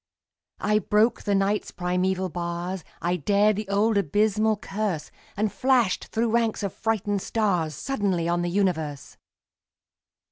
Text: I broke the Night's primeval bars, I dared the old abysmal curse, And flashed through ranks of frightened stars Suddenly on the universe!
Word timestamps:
I 0.61 0.79
broke 0.79 1.21
the 1.21 1.35
Night's 1.35 1.69
primeval 1.69 2.29
bars, 2.29 2.83
I 3.03 3.17
dared 3.17 3.55
the 3.55 3.67
old 3.69 3.99
abysmal 3.99 4.57
curse, 4.57 5.11
And 5.37 5.53
flashed 5.53 6.05
through 6.05 6.31
ranks 6.33 6.63
of 6.63 6.73
frightened 6.73 7.21
stars 7.21 7.75
Suddenly 7.75 8.27
on 8.27 8.41
the 8.41 8.49
universe! 8.49 9.17